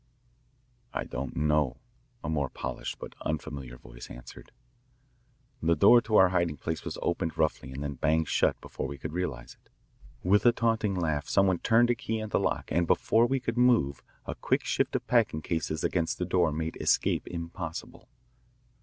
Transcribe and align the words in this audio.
"I 0.95 1.03
don't 1.03 1.35
know," 1.35 1.77
a 2.23 2.27
more 2.27 2.49
polished 2.49 2.97
but 2.97 3.13
unfamiliar 3.21 3.77
voice 3.77 4.09
answered. 4.09 4.51
The 5.61 5.75
door 5.75 6.01
to 6.01 6.15
our 6.15 6.29
hiding 6.29 6.57
place 6.57 6.83
was 6.83 6.97
opened 7.03 7.37
roughly 7.37 7.71
and 7.71 7.83
then 7.83 7.93
banged 8.01 8.27
shut 8.27 8.59
before 8.61 8.87
we 8.87 8.97
realised 8.97 9.57
it. 9.63 9.69
With 10.27 10.43
a 10.47 10.53
taunting 10.53 10.95
laugh, 10.95 11.27
some 11.29 11.45
one 11.45 11.59
turned 11.59 11.91
a 11.91 11.95
key 11.95 12.17
in 12.17 12.29
the 12.29 12.39
lock 12.39 12.71
and 12.71 12.87
before 12.87 13.27
we 13.27 13.39
could 13.39 13.59
move 13.59 14.01
a 14.25 14.33
quick 14.33 14.63
shift 14.63 14.95
of 14.95 15.05
packing 15.05 15.43
cases 15.43 15.83
against 15.83 16.17
the 16.17 16.25
door 16.25 16.51
made 16.51 16.77
escape 16.81 17.27
impossible. 17.27 18.07